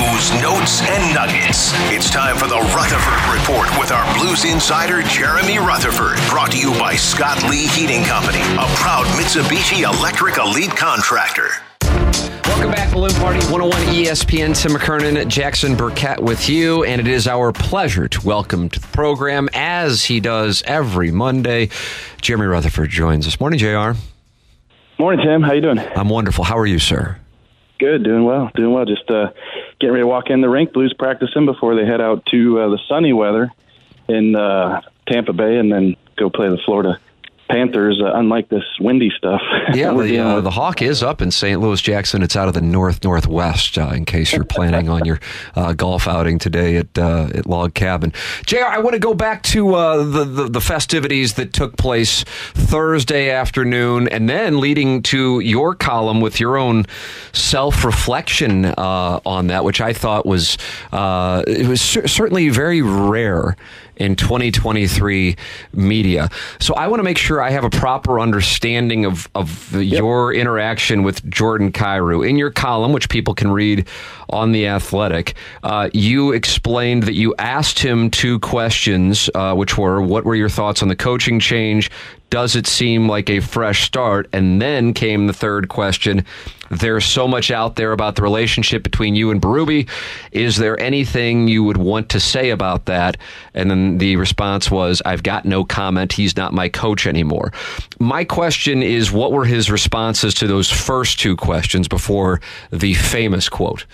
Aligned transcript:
News, 0.00 0.32
notes, 0.40 0.80
and 0.80 1.14
nuggets. 1.14 1.72
It's 1.92 2.08
time 2.08 2.34
for 2.38 2.46
the 2.46 2.56
Rutherford 2.74 3.38
Report 3.38 3.68
with 3.78 3.92
our 3.92 4.18
Blues 4.18 4.46
insider, 4.46 5.02
Jeremy 5.02 5.58
Rutherford. 5.58 6.16
Brought 6.30 6.52
to 6.52 6.58
you 6.58 6.70
by 6.78 6.94
Scott 6.94 7.42
Lee 7.50 7.66
Heating 7.66 8.02
Company, 8.04 8.38
a 8.38 8.64
proud 8.76 9.04
Mitsubishi 9.18 9.82
Electric 9.82 10.38
Elite 10.38 10.74
contractor. 10.74 11.48
Welcome 11.82 12.70
back, 12.70 12.90
Balloon 12.94 13.12
Party 13.16 13.40
101 13.50 13.72
ESPN. 13.94 14.58
Tim 14.58 14.72
McKernan, 14.72 15.28
Jackson 15.28 15.76
Burkett 15.76 16.20
with 16.20 16.48
you, 16.48 16.82
and 16.84 16.98
it 16.98 17.06
is 17.06 17.28
our 17.28 17.52
pleasure 17.52 18.08
to 18.08 18.26
welcome 18.26 18.70
to 18.70 18.80
the 18.80 18.88
program, 18.88 19.50
as 19.52 20.04
he 20.04 20.18
does 20.18 20.62
every 20.64 21.10
Monday, 21.10 21.68
Jeremy 22.22 22.46
Rutherford 22.46 22.88
joins 22.88 23.26
us. 23.26 23.38
Morning, 23.38 23.58
JR. 23.58 23.92
Morning, 24.98 25.22
Tim. 25.22 25.42
How 25.42 25.52
you 25.52 25.60
doing? 25.60 25.78
I'm 25.78 26.08
wonderful. 26.08 26.44
How 26.44 26.56
are 26.56 26.66
you, 26.66 26.78
sir? 26.78 27.18
Good, 27.78 28.04
doing 28.04 28.24
well, 28.24 28.50
doing 28.54 28.72
well. 28.72 28.84
Just 28.84 29.10
uh, 29.10 29.28
getting 29.80 29.94
ready 29.94 30.02
to 30.02 30.06
walk 30.06 30.30
in 30.30 30.40
the 30.40 30.48
rink. 30.48 30.72
Blues 30.72 30.92
practicing 30.92 31.46
before 31.46 31.74
they 31.74 31.84
head 31.84 32.00
out 32.00 32.24
to 32.26 32.60
uh, 32.60 32.68
the 32.68 32.78
sunny 32.88 33.12
weather 33.12 33.50
in 34.08 34.36
uh, 34.36 34.82
Tampa 35.06 35.32
Bay, 35.32 35.56
and 35.56 35.72
then 35.72 35.96
go 36.16 36.30
play 36.30 36.48
the 36.48 36.58
Florida 36.58 37.00
Panthers, 37.50 38.00
uh, 38.00 38.12
unlike 38.14 38.48
this 38.48 38.64
windy 38.80 39.10
stuff. 39.16 39.40
Yeah, 39.72 39.92
the, 39.92 40.18
uh, 40.18 40.40
the 40.40 40.50
Hawk 40.50 40.82
is 40.82 41.02
up 41.02 41.22
in 41.22 41.30
St. 41.30 41.60
Louis, 41.60 41.80
Jackson. 41.80 42.22
It's 42.22 42.34
out 42.34 42.48
of 42.48 42.54
the 42.54 42.60
north 42.60 43.04
northwest. 43.04 43.78
Uh, 43.78 43.90
in 43.94 44.04
case 44.04 44.32
you're 44.32 44.44
planning 44.44 44.88
on 44.88 45.04
your 45.04 45.20
uh, 45.54 45.72
golf 45.74 46.08
outing 46.08 46.38
today 46.40 46.76
at 46.76 46.98
uh, 46.98 47.28
at 47.32 47.46
Log 47.46 47.74
Cabin. 47.74 48.12
Jr. 48.46 48.64
I 48.66 48.78
want 48.78 48.94
to 48.94 48.98
go 48.98 49.14
back 49.14 49.42
to 49.44 49.74
uh, 49.74 50.02
the, 50.02 50.24
the 50.24 50.48
the 50.48 50.60
festivities 50.60 51.34
that 51.34 51.52
took 51.52 51.76
place 51.76 52.24
Thursday 52.54 53.30
afternoon, 53.30 54.08
and 54.08 54.28
then 54.28 54.58
leading 54.60 55.02
to 55.04 55.38
your 55.40 55.74
column 55.74 56.20
with 56.20 56.40
your 56.40 56.56
own 56.56 56.84
self 57.32 57.84
reflection 57.84 58.64
uh, 58.64 59.20
on 59.24 59.46
that, 59.48 59.64
which 59.64 59.80
I 59.80 59.92
thought 59.92 60.26
was 60.26 60.58
uh, 60.92 61.44
it 61.46 61.68
was 61.68 61.80
cer- 61.80 62.08
certainly 62.08 62.48
very 62.48 62.82
rare 62.82 63.56
in 64.00 64.16
2023 64.16 65.36
media. 65.74 66.30
So 66.58 66.74
I 66.74 66.88
want 66.88 67.00
to 67.00 67.04
make 67.04 67.18
sure 67.18 67.42
I 67.42 67.50
have 67.50 67.64
a 67.64 67.70
proper 67.70 68.18
understanding 68.18 69.04
of, 69.04 69.28
of 69.34 69.72
your 69.80 70.32
interaction 70.32 71.02
with 71.02 71.28
Jordan 71.30 71.70
Kyrou. 71.70 72.28
In 72.28 72.36
your 72.36 72.50
column, 72.50 72.92
which 72.92 73.08
people 73.10 73.34
can 73.34 73.50
read 73.50 73.86
on 74.30 74.52
The 74.52 74.66
Athletic, 74.66 75.34
uh, 75.62 75.90
you 75.92 76.32
explained 76.32 77.02
that 77.04 77.14
you 77.14 77.34
asked 77.38 77.78
him 77.78 78.10
two 78.10 78.40
questions, 78.40 79.28
uh, 79.34 79.54
which 79.54 79.76
were 79.76 80.00
what 80.00 80.24
were 80.24 80.34
your 80.34 80.48
thoughts 80.48 80.82
on 80.82 80.88
the 80.88 80.96
coaching 80.96 81.38
change? 81.38 81.90
Does 82.30 82.56
it 82.56 82.66
seem 82.66 83.08
like 83.08 83.28
a 83.28 83.40
fresh 83.40 83.84
start? 83.84 84.28
And 84.32 84.62
then 84.62 84.94
came 84.94 85.26
the 85.26 85.32
third 85.32 85.68
question. 85.68 86.24
There's 86.70 87.04
so 87.04 87.26
much 87.26 87.50
out 87.50 87.74
there 87.76 87.92
about 87.92 88.14
the 88.14 88.22
relationship 88.22 88.82
between 88.82 89.16
you 89.16 89.30
and 89.30 89.42
Berube. 89.42 89.88
Is 90.30 90.56
there 90.56 90.78
anything 90.80 91.48
you 91.48 91.64
would 91.64 91.76
want 91.76 92.08
to 92.10 92.20
say 92.20 92.50
about 92.50 92.86
that? 92.86 93.16
And 93.54 93.70
then 93.70 93.98
the 93.98 94.16
response 94.16 94.70
was, 94.70 95.02
I've 95.04 95.24
got 95.24 95.44
no 95.44 95.64
comment. 95.64 96.12
He's 96.12 96.36
not 96.36 96.52
my 96.52 96.68
coach 96.68 97.06
anymore. 97.06 97.52
My 97.98 98.24
question 98.24 98.82
is, 98.82 99.10
what 99.10 99.32
were 99.32 99.44
his 99.44 99.70
responses 99.70 100.32
to 100.34 100.46
those 100.46 100.70
first 100.70 101.18
two 101.18 101.36
questions 101.36 101.88
before 101.88 102.40
the 102.70 102.94
famous 102.94 103.48
quote? 103.48 103.84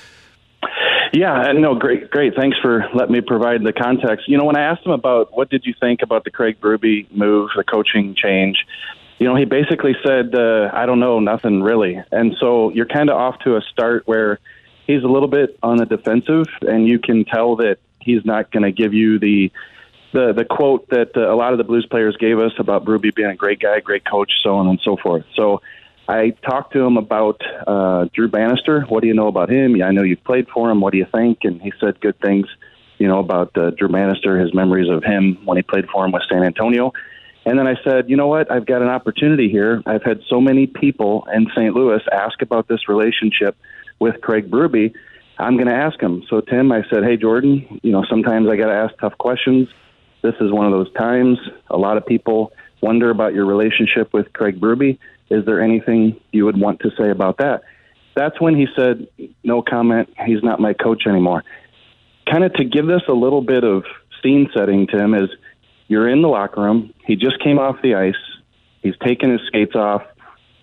Yeah, 1.12 1.52
no, 1.52 1.74
great, 1.74 2.10
great. 2.10 2.34
Thanks 2.34 2.58
for 2.60 2.84
letting 2.94 3.14
me 3.14 3.22
provide 3.22 3.62
the 3.64 3.72
context. 3.72 4.28
You 4.28 4.36
know, 4.36 4.44
when 4.44 4.56
I 4.56 4.62
asked 4.62 4.84
him 4.84 4.92
about 4.92 5.34
what 5.34 5.48
did 5.48 5.64
you 5.64 5.72
think 5.80 6.02
about 6.02 6.24
the 6.24 6.30
Craig 6.30 6.60
Berube 6.60 7.10
move, 7.10 7.50
the 7.56 7.64
coaching 7.64 8.14
change, 8.14 8.66
you 9.18 9.26
know, 9.26 9.34
he 9.34 9.44
basically 9.44 9.96
said, 10.04 10.34
uh, 10.34 10.70
"I 10.72 10.86
don't 10.86 11.00
know, 11.00 11.20
nothing 11.20 11.62
really." 11.62 12.02
And 12.12 12.36
so 12.38 12.70
you're 12.70 12.86
kind 12.86 13.10
of 13.10 13.16
off 13.16 13.38
to 13.40 13.56
a 13.56 13.62
start 13.62 14.02
where 14.06 14.38
he's 14.86 15.02
a 15.02 15.08
little 15.08 15.28
bit 15.28 15.58
on 15.62 15.78
the 15.78 15.86
defensive, 15.86 16.46
and 16.62 16.86
you 16.86 16.98
can 16.98 17.24
tell 17.24 17.56
that 17.56 17.78
he's 18.00 18.24
not 18.24 18.50
going 18.50 18.62
to 18.62 18.72
give 18.72 18.94
you 18.94 19.18
the 19.18 19.50
the 20.12 20.32
the 20.32 20.44
quote 20.44 20.88
that 20.90 21.16
uh, 21.16 21.32
a 21.32 21.36
lot 21.36 21.52
of 21.52 21.58
the 21.58 21.64
Blues 21.64 21.86
players 21.90 22.16
gave 22.16 22.38
us 22.38 22.52
about 22.58 22.84
Berube 22.84 23.14
being 23.14 23.30
a 23.30 23.36
great 23.36 23.60
guy, 23.60 23.80
great 23.80 24.04
coach, 24.04 24.32
so 24.42 24.56
on 24.56 24.68
and 24.68 24.80
so 24.82 24.96
forth. 24.96 25.24
So 25.34 25.60
I 26.08 26.30
talked 26.48 26.72
to 26.74 26.80
him 26.80 26.96
about 26.96 27.40
uh, 27.66 28.06
Drew 28.14 28.28
Bannister. 28.28 28.82
What 28.82 29.00
do 29.02 29.08
you 29.08 29.14
know 29.14 29.26
about 29.28 29.50
him? 29.50 29.76
Yeah, 29.76 29.86
I 29.86 29.90
know 29.92 30.02
you've 30.02 30.24
played 30.24 30.46
for 30.48 30.70
him. 30.70 30.80
What 30.80 30.92
do 30.92 30.98
you 30.98 31.06
think? 31.12 31.40
And 31.42 31.60
he 31.60 31.72
said 31.80 32.00
good 32.00 32.18
things, 32.20 32.46
you 32.98 33.08
know, 33.08 33.18
about 33.18 33.56
uh, 33.58 33.70
Drew 33.70 33.88
Bannister, 33.88 34.38
his 34.38 34.54
memories 34.54 34.88
of 34.88 35.02
him 35.02 35.38
when 35.44 35.56
he 35.56 35.62
played 35.62 35.86
for 35.88 36.04
him 36.04 36.12
with 36.12 36.22
San 36.30 36.44
Antonio. 36.44 36.92
And 37.46 37.56
then 37.56 37.68
I 37.68 37.76
said, 37.84 38.10
you 38.10 38.16
know 38.16 38.26
what? 38.26 38.50
I've 38.50 38.66
got 38.66 38.82
an 38.82 38.88
opportunity 38.88 39.48
here. 39.48 39.80
I've 39.86 40.02
had 40.02 40.20
so 40.28 40.40
many 40.40 40.66
people 40.66 41.28
in 41.32 41.46
St. 41.54 41.72
Louis 41.72 42.02
ask 42.12 42.42
about 42.42 42.66
this 42.66 42.88
relationship 42.88 43.56
with 44.00 44.20
Craig 44.20 44.50
Berube. 44.50 44.92
I'm 45.38 45.54
going 45.54 45.68
to 45.68 45.74
ask 45.74 46.00
him. 46.00 46.24
So, 46.28 46.40
Tim, 46.40 46.72
I 46.72 46.82
said, 46.90 47.04
hey, 47.04 47.16
Jordan, 47.16 47.78
you 47.84 47.92
know, 47.92 48.04
sometimes 48.10 48.48
I 48.48 48.56
got 48.56 48.66
to 48.66 48.74
ask 48.74 48.94
tough 48.98 49.16
questions. 49.16 49.68
This 50.22 50.34
is 50.40 50.50
one 50.50 50.66
of 50.66 50.72
those 50.72 50.92
times. 50.94 51.38
A 51.70 51.76
lot 51.76 51.96
of 51.96 52.04
people 52.04 52.52
wonder 52.80 53.10
about 53.10 53.32
your 53.32 53.46
relationship 53.46 54.12
with 54.12 54.32
Craig 54.32 54.60
Berube. 54.60 54.98
Is 55.30 55.44
there 55.46 55.62
anything 55.62 56.20
you 56.32 56.46
would 56.46 56.58
want 56.58 56.80
to 56.80 56.90
say 56.98 57.10
about 57.10 57.38
that? 57.38 57.62
That's 58.16 58.40
when 58.40 58.56
he 58.56 58.66
said, 58.74 59.06
no 59.44 59.62
comment. 59.62 60.08
He's 60.26 60.42
not 60.42 60.58
my 60.58 60.72
coach 60.72 61.06
anymore. 61.06 61.44
Kind 62.28 62.42
of 62.42 62.54
to 62.54 62.64
give 62.64 62.88
this 62.88 63.02
a 63.08 63.12
little 63.12 63.42
bit 63.42 63.62
of 63.62 63.84
scene 64.20 64.50
setting, 64.52 64.88
Tim, 64.88 65.14
is 65.14 65.30
you're 65.88 66.08
in 66.08 66.22
the 66.22 66.28
locker 66.28 66.62
room. 66.62 66.92
He 67.04 67.16
just 67.16 67.40
came 67.40 67.58
off 67.58 67.82
the 67.82 67.94
ice. 67.94 68.14
He's 68.82 68.96
taking 69.02 69.30
his 69.30 69.40
skates 69.46 69.74
off. 69.74 70.02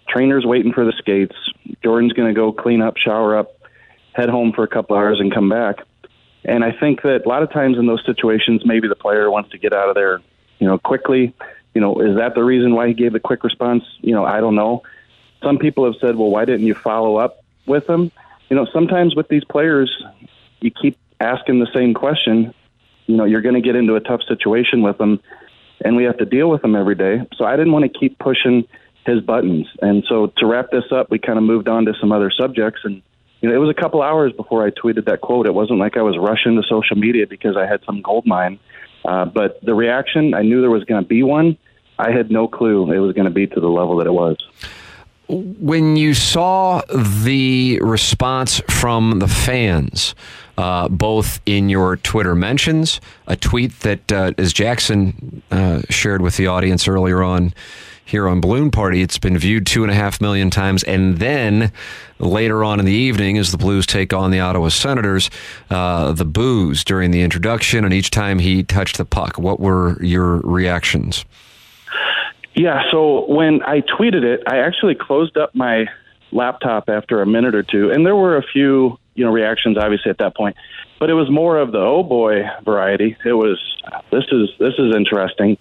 Trainer's 0.07 0.45
waiting 0.45 0.73
for 0.73 0.85
the 0.85 0.93
skates. 0.97 1.35
Jordan's 1.83 2.13
going 2.13 2.27
to 2.27 2.33
go 2.33 2.51
clean 2.51 2.81
up, 2.81 2.97
shower 2.97 3.37
up, 3.37 3.51
head 4.13 4.29
home 4.29 4.51
for 4.53 4.63
a 4.63 4.67
couple 4.67 4.95
hours, 4.95 5.19
and 5.19 5.33
come 5.33 5.49
back. 5.49 5.77
And 6.45 6.63
I 6.63 6.71
think 6.71 7.01
that 7.03 7.25
a 7.25 7.29
lot 7.29 7.41
of 7.41 7.51
times 7.51 7.77
in 7.77 7.85
those 7.85 8.03
situations, 8.05 8.63
maybe 8.65 8.87
the 8.87 8.95
player 8.95 9.31
wants 9.31 9.51
to 9.51 9.57
get 9.57 9.73
out 9.73 9.89
of 9.89 9.95
there, 9.95 10.19
you 10.59 10.67
know, 10.67 10.77
quickly. 10.77 11.33
You 11.73 11.81
know, 11.81 11.99
is 11.99 12.17
that 12.17 12.35
the 12.35 12.43
reason 12.43 12.75
why 12.75 12.87
he 12.87 12.93
gave 12.93 13.13
the 13.13 13.19
quick 13.19 13.43
response? 13.43 13.83
You 14.01 14.13
know, 14.13 14.25
I 14.25 14.41
don't 14.41 14.55
know. 14.55 14.83
Some 15.41 15.57
people 15.57 15.85
have 15.85 15.95
said, 15.99 16.15
well, 16.15 16.29
why 16.29 16.45
didn't 16.45 16.65
you 16.65 16.75
follow 16.75 17.15
up 17.17 17.43
with 17.65 17.89
him? 17.89 18.11
You 18.49 18.55
know, 18.55 18.67
sometimes 18.71 19.15
with 19.15 19.29
these 19.29 19.43
players, 19.43 20.03
you 20.59 20.69
keep 20.69 20.97
asking 21.19 21.59
the 21.59 21.67
same 21.73 21.93
question. 21.93 22.53
You 23.07 23.17
know, 23.17 23.25
you're 23.25 23.41
going 23.41 23.55
to 23.55 23.61
get 23.61 23.75
into 23.75 23.95
a 23.95 23.99
tough 23.99 24.21
situation 24.27 24.81
with 24.81 24.97
them, 24.97 25.19
and 25.83 25.95
we 25.95 26.03
have 26.05 26.17
to 26.17 26.25
deal 26.25 26.49
with 26.49 26.61
them 26.61 26.75
every 26.75 26.95
day. 26.95 27.21
So 27.37 27.45
I 27.45 27.55
didn't 27.55 27.73
want 27.73 27.91
to 27.91 27.99
keep 27.99 28.17
pushing 28.19 28.65
his 29.05 29.21
buttons. 29.21 29.67
And 29.81 30.03
so 30.07 30.27
to 30.37 30.45
wrap 30.45 30.71
this 30.71 30.85
up, 30.91 31.11
we 31.11 31.19
kind 31.19 31.37
of 31.37 31.43
moved 31.43 31.67
on 31.67 31.85
to 31.85 31.93
some 31.99 32.11
other 32.11 32.31
subjects 32.31 32.81
and 32.83 33.01
you 33.43 33.49
know, 33.49 33.55
it 33.55 33.59
was 33.59 33.69
a 33.69 33.79
couple 33.79 34.01
hours 34.01 34.31
before 34.31 34.65
I 34.65 34.69
tweeted 34.69 35.03
that 35.07 35.19
quote. 35.19 35.45
It 35.45 35.53
wasn't 35.53 35.77
like 35.77 35.97
I 35.97 36.01
was 36.01 36.17
rushing 36.17 36.55
to 36.55 36.63
social 36.65 36.95
media 36.95 37.27
because 37.27 37.57
I 37.57 37.65
had 37.65 37.83
some 37.85 38.01
gold 38.01 38.25
mine. 38.25 38.57
Uh, 39.03 39.25
but 39.25 39.59
the 39.61 39.73
reaction, 39.73 40.33
I 40.33 40.43
knew 40.43 40.61
there 40.61 40.71
was 40.71 40.85
going 40.85 41.03
to 41.03 41.07
be 41.07 41.23
one. 41.23 41.57
I 41.99 42.11
had 42.11 42.31
no 42.31 42.47
clue 42.47 42.89
it 42.89 42.99
was 42.99 43.13
going 43.13 43.25
to 43.25 43.31
be 43.31 43.45
to 43.47 43.59
the 43.59 43.67
level 43.67 43.97
that 43.97 44.07
it 44.07 44.13
was. 44.13 44.37
When 45.27 45.97
you 45.97 46.13
saw 46.13 46.81
the 46.87 47.81
response 47.81 48.61
from 48.69 49.19
the 49.19 49.27
fans, 49.27 50.15
uh, 50.57 50.87
both 50.89 51.41
in 51.45 51.69
your 51.69 51.97
Twitter 51.97 52.35
mentions, 52.35 53.01
a 53.27 53.35
tweet 53.35 53.79
that, 53.81 54.11
uh, 54.11 54.31
as 54.37 54.53
Jackson 54.53 55.41
uh, 55.51 55.81
shared 55.89 56.21
with 56.21 56.37
the 56.37 56.47
audience 56.47 56.87
earlier 56.87 57.23
on 57.23 57.53
here 58.05 58.27
on 58.27 58.41
Balloon 58.41 58.69
Party, 58.69 59.01
it's 59.01 59.17
been 59.17 59.37
viewed 59.37 59.65
two 59.65 59.83
and 59.83 59.91
a 59.91 59.95
half 59.95 60.19
million 60.19 60.49
times. 60.49 60.83
And 60.83 61.17
then 61.17 61.71
later 62.19 62.63
on 62.63 62.79
in 62.79 62.85
the 62.85 62.91
evening, 62.91 63.37
as 63.37 63.51
the 63.51 63.57
Blues 63.57 63.85
take 63.85 64.13
on 64.13 64.29
the 64.29 64.39
Ottawa 64.39 64.67
Senators, 64.67 65.29
uh, 65.69 66.11
the 66.11 66.25
boos 66.25 66.83
during 66.83 67.11
the 67.11 67.21
introduction 67.21 67.85
and 67.85 67.93
each 67.93 68.11
time 68.11 68.39
he 68.39 68.61
touched 68.63 68.97
the 68.97 69.05
puck. 69.05 69.37
What 69.37 69.59
were 69.59 70.01
your 70.03 70.37
reactions? 70.41 71.25
Yeah, 72.55 72.83
so 72.91 73.25
when 73.27 73.63
I 73.63 73.81
tweeted 73.81 74.23
it, 74.23 74.43
I 74.45 74.57
actually 74.57 74.95
closed 74.95 75.37
up 75.37 75.55
my 75.55 75.85
laptop 76.33 76.89
after 76.89 77.21
a 77.21 77.25
minute 77.25 77.55
or 77.55 77.63
two, 77.63 77.91
and 77.91 78.05
there 78.05 78.15
were 78.15 78.37
a 78.37 78.43
few, 78.43 78.97
you 79.15 79.23
know, 79.23 79.31
reactions 79.31 79.77
obviously 79.77 80.09
at 80.09 80.17
that 80.17 80.35
point, 80.35 80.55
but 80.99 81.09
it 81.09 81.13
was 81.13 81.29
more 81.29 81.57
of 81.57 81.71
the 81.71 81.79
oh 81.79 82.03
boy 82.03 82.43
variety. 82.63 83.15
It 83.25 83.33
was 83.33 83.59
this 84.11 84.25
is 84.31 84.49
this 84.59 84.73
is 84.77 84.95
interesting, 84.95 85.57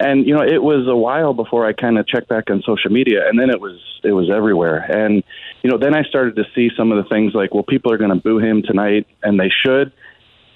and 0.00 0.26
you 0.26 0.34
know, 0.34 0.42
it 0.42 0.62
was 0.62 0.86
a 0.88 0.96
while 0.96 1.34
before 1.34 1.66
I 1.66 1.72
kind 1.72 1.98
of 1.98 2.06
checked 2.06 2.28
back 2.28 2.50
on 2.50 2.62
social 2.64 2.90
media, 2.90 3.28
and 3.28 3.38
then 3.38 3.50
it 3.50 3.60
was 3.60 3.78
it 4.02 4.12
was 4.12 4.30
everywhere, 4.30 4.78
and 4.78 5.22
you 5.62 5.70
know, 5.70 5.78
then 5.78 5.94
I 5.94 6.02
started 6.02 6.36
to 6.36 6.44
see 6.54 6.70
some 6.76 6.92
of 6.92 7.02
the 7.02 7.08
things 7.08 7.32
like, 7.34 7.54
well, 7.54 7.62
people 7.62 7.92
are 7.92 7.96
going 7.96 8.10
to 8.10 8.16
boo 8.16 8.38
him 8.38 8.62
tonight, 8.62 9.06
and 9.22 9.40
they 9.40 9.50
should. 9.64 9.92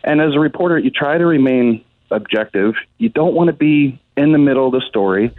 And 0.04 0.20
as 0.20 0.34
a 0.34 0.38
reporter, 0.38 0.78
you 0.78 0.90
try 0.90 1.18
to 1.18 1.26
remain 1.26 1.84
objective. 2.10 2.74
You 2.98 3.08
don't 3.08 3.34
want 3.34 3.48
to 3.48 3.52
be 3.52 4.00
in 4.16 4.32
the 4.32 4.38
middle 4.38 4.66
of 4.66 4.72
the 4.72 4.82
story. 4.88 5.34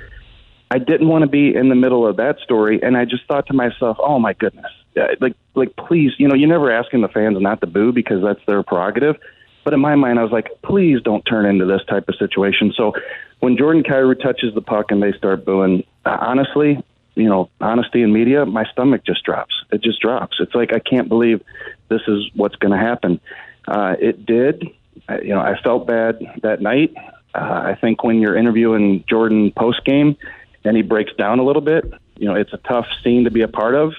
I 0.72 0.78
didn't 0.78 1.08
want 1.08 1.24
to 1.24 1.28
be 1.28 1.56
in 1.56 1.70
the 1.70 1.76
middle 1.76 2.06
of 2.06 2.18
that 2.18 2.40
story, 2.40 2.82
and 2.82 2.96
I 2.96 3.06
just 3.06 3.26
thought 3.26 3.48
to 3.48 3.54
myself, 3.54 3.98
"Oh 4.00 4.20
my 4.20 4.34
goodness, 4.34 4.72
like, 5.20 5.36
like, 5.56 5.76
please, 5.76 6.12
you 6.18 6.28
know, 6.28 6.36
you're 6.36 6.50
never 6.50 6.72
asking 6.72 7.02
the 7.02 7.08
fans 7.08 7.40
not 7.40 7.62
to 7.62 7.68
boo 7.68 7.92
because 7.92 8.22
that's 8.24 8.44
their 8.46 8.62
prerogative." 8.62 9.18
But 9.64 9.74
in 9.74 9.80
my 9.80 9.96
mind, 9.96 10.20
I 10.20 10.24
was 10.24 10.32
like, 10.32 10.50
"Please 10.62 11.02
don't 11.02 11.26
turn 11.26 11.46
into 11.46 11.66
this 11.66 11.82
type 11.88 12.08
of 12.08 12.16
situation." 12.16 12.72
So, 12.76 12.94
when 13.40 13.58
Jordan 13.58 13.84
Kyrou 13.84 14.22
touches 14.22 14.54
the 14.54 14.62
puck 14.62 14.92
and 14.92 15.02
they 15.02 15.12
start 15.14 15.44
booing, 15.44 15.84
honestly, 16.06 16.84
you 17.16 17.28
know, 17.28 17.50
honesty 17.60 18.04
in 18.04 18.14
media, 18.14 18.46
my 18.46 18.66
stomach 18.72 19.04
just 19.06 19.24
drops. 19.24 19.54
It 19.72 19.82
just 19.82 20.00
drops. 20.00 20.38
It's 20.40 20.56
like 20.56 20.74
I 20.74 20.80
can't 20.80 21.10
believe 21.10 21.42
this 21.90 22.02
is 22.08 22.30
what's 22.36 22.56
going 22.56 22.72
to 22.72 22.78
happen. 22.78 23.20
Uh, 23.68 23.96
it 24.00 24.26
did. 24.26 24.68
I, 25.08 25.20
you 25.22 25.30
know, 25.30 25.42
I 25.42 25.60
felt 25.62 25.88
bad 25.88 26.20
that 26.44 26.62
night. 26.62 26.94
Uh, 27.34 27.62
I 27.66 27.78
think 27.80 28.04
when 28.04 28.20
you're 28.20 28.36
interviewing 28.36 29.04
Jordan 29.08 29.52
post 29.52 29.84
game 29.86 30.16
and 30.64 30.76
he 30.76 30.84
breaks 30.84 31.14
down 31.14 31.40
a 31.40 31.44
little 31.44 31.62
bit, 31.62 31.86
you 32.18 32.28
know, 32.28 32.36
it's 32.36 32.54
a 32.54 32.58
tough 32.58 32.86
scene 33.04 33.24
to 33.24 33.32
be 33.32 33.42
a 33.42 33.48
part 33.48 33.76
of. 33.76 33.94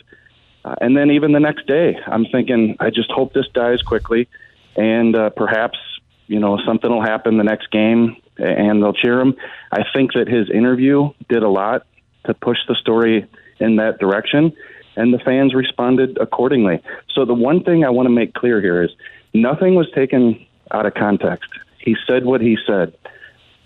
Uh, 0.64 0.74
and 0.80 0.96
then 0.96 1.10
even 1.10 1.32
the 1.32 1.40
next 1.40 1.66
day, 1.66 1.98
I'm 2.06 2.26
thinking, 2.26 2.76
I 2.80 2.90
just 2.90 3.10
hope 3.10 3.32
this 3.32 3.48
dies 3.54 3.82
quickly, 3.82 4.28
and 4.76 5.16
uh, 5.16 5.30
perhaps 5.30 5.78
you 6.26 6.38
know 6.38 6.58
something 6.64 6.90
will 6.90 7.02
happen 7.02 7.38
the 7.38 7.44
next 7.44 7.70
game, 7.70 8.16
and 8.36 8.82
they'll 8.82 8.92
cheer 8.92 9.20
him. 9.20 9.36
I 9.72 9.84
think 9.94 10.12
that 10.12 10.28
his 10.28 10.50
interview 10.50 11.12
did 11.28 11.42
a 11.42 11.48
lot 11.48 11.86
to 12.26 12.34
push 12.34 12.58
the 12.68 12.74
story 12.74 13.26
in 13.58 13.76
that 13.76 13.98
direction, 13.98 14.52
and 14.96 15.14
the 15.14 15.18
fans 15.18 15.54
responded 15.54 16.18
accordingly. 16.20 16.82
So 17.14 17.24
the 17.24 17.34
one 17.34 17.64
thing 17.64 17.84
I 17.84 17.90
want 17.90 18.06
to 18.06 18.14
make 18.14 18.34
clear 18.34 18.60
here 18.60 18.82
is 18.82 18.90
nothing 19.32 19.74
was 19.76 19.90
taken 19.94 20.44
out 20.70 20.84
of 20.84 20.92
context. 20.92 21.50
He 21.78 21.96
said 22.06 22.26
what 22.26 22.42
he 22.42 22.58
said. 22.66 22.94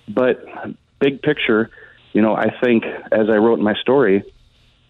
But 0.08 0.46
big 1.00 1.22
picture, 1.22 1.70
you 2.14 2.22
know, 2.22 2.34
I 2.34 2.48
think 2.62 2.84
as 3.12 3.28
I 3.28 3.36
wrote 3.36 3.58
my 3.58 3.74
story, 3.74 4.24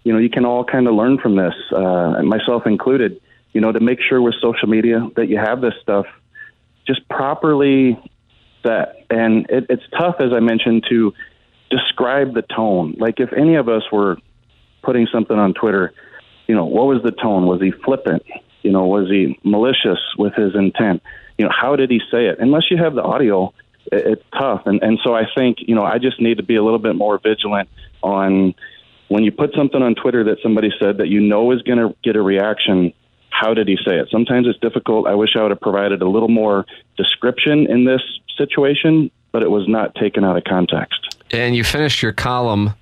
you 0.04 0.12
know, 0.12 0.18
you 0.18 0.30
can 0.30 0.44
all 0.44 0.62
kind 0.62 0.86
of 0.86 0.94
learn 0.94 1.18
from 1.18 1.34
this, 1.34 1.54
uh, 1.74 2.22
myself 2.22 2.66
included, 2.66 3.20
you 3.52 3.60
know, 3.60 3.72
to 3.72 3.80
make 3.80 3.98
sure 4.00 4.20
with 4.20 4.34
social 4.40 4.68
media 4.68 5.08
that 5.16 5.28
you 5.28 5.38
have 5.38 5.62
this 5.62 5.72
stuff 5.82 6.06
just 6.86 7.08
properly 7.08 7.98
set. 8.62 9.06
And 9.10 9.46
it, 9.48 9.66
it's 9.70 9.82
tough, 9.98 10.16
as 10.20 10.32
I 10.32 10.40
mentioned, 10.40 10.84
to 10.90 11.14
describe 11.70 12.34
the 12.34 12.42
tone. 12.42 12.96
Like 12.98 13.18
if 13.18 13.32
any 13.32 13.54
of 13.54 13.70
us 13.70 13.82
were 13.90 14.18
putting 14.82 15.06
something 15.10 15.38
on 15.38 15.54
Twitter, 15.54 15.94
you 16.46 16.54
know, 16.54 16.66
what 16.66 16.86
was 16.86 17.02
the 17.02 17.10
tone? 17.10 17.46
Was 17.46 17.62
he 17.62 17.70
flippant? 17.70 18.22
You 18.62 18.70
know, 18.70 18.84
was 18.84 19.08
he 19.08 19.40
malicious 19.44 19.98
with 20.18 20.34
his 20.34 20.54
intent? 20.54 21.02
You 21.38 21.46
know, 21.46 21.52
how 21.58 21.74
did 21.76 21.90
he 21.90 22.00
say 22.10 22.26
it? 22.26 22.36
Unless 22.38 22.70
you 22.70 22.76
have 22.76 22.94
the 22.94 23.02
audio, 23.02 23.54
it, 23.92 24.06
it's 24.06 24.22
tough. 24.32 24.62
And 24.66 24.82
and 24.82 24.98
so 25.02 25.14
I 25.14 25.25
think 25.34 25.58
you 25.60 25.75
know 25.75 25.84
I 25.84 25.98
just 25.98 26.20
need 26.20 26.38
to 26.38 26.42
be 26.42 26.56
a 26.56 26.62
little 26.62 26.78
bit 26.78 26.96
more 26.96 27.19
vigilant 27.19 27.69
on 28.02 28.54
when 29.08 29.25
you 29.25 29.32
put 29.32 29.54
something 29.54 29.82
on 29.82 29.94
Twitter 29.94 30.25
that 30.25 30.38
somebody 30.42 30.70
said 30.81 30.98
that 30.98 31.08
you 31.08 31.20
know 31.20 31.52
is 31.52 31.62
going 31.62 31.78
to 31.78 31.94
get 32.02 32.16
a 32.16 32.22
reaction. 32.22 32.92
How 33.31 33.52
did 33.52 33.66
he 33.66 33.76
say 33.84 33.98
it? 33.98 34.08
Sometimes 34.10 34.46
it's 34.46 34.58
difficult. 34.60 35.08
I 35.08 35.14
wish 35.14 35.36
I 35.36 35.42
would 35.42 35.50
have 35.50 35.60
provided 35.60 36.02
a 36.02 36.08
little 36.08 36.28
more 36.28 36.66
description 36.96 37.66
in 37.69 37.84
this 37.84 38.00
situation, 38.36 39.10
but 39.32 39.42
it 39.42 39.50
was 39.50 39.69
not 39.69 39.94
taken 39.96 40.25
out 40.25 40.36
of 40.36 40.44
context. 40.44 41.16
And 41.32 41.56
you 41.56 41.64
finished 41.64 42.00
your 42.00 42.12
column 42.12 42.75